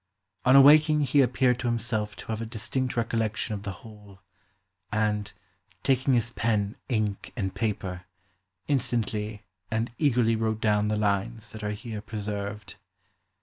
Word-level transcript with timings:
On 0.45 0.55
awaking 0.55 1.01
he 1.01 1.21
appeared 1.21 1.59
to 1.59 1.67
him 1.67 1.77
self 1.77 2.15
to 2.15 2.25
have 2.29 2.41
a 2.41 2.45
distinct 2.47 2.97
recollection 2.97 3.53
of 3.53 3.61
the 3.61 3.71
whole, 3.85 4.19
and. 4.91 5.31
taking 5.83 6.15
his 6.15 6.31
pen, 6.31 6.75
ink, 6.89 7.31
and 7.37 7.53
paper, 7.53 8.05
instantly 8.67 9.43
and 9.69 9.91
eagerly 9.99 10.35
wrote 10.35 10.59
down 10.59 10.87
the 10.87 10.95
lines 10.97 11.51
that 11.51 11.61
are 11.63 11.69
here 11.73 12.01
preserved. 12.01 12.77